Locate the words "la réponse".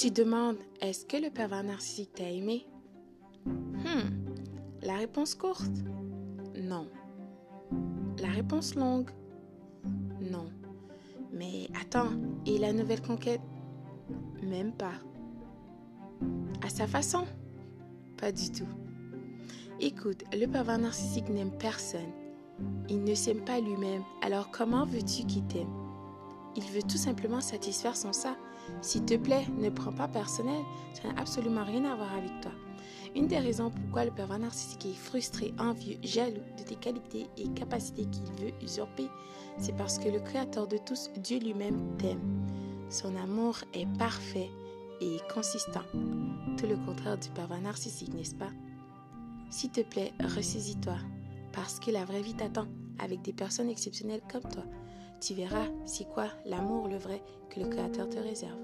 4.80-5.34, 8.18-8.76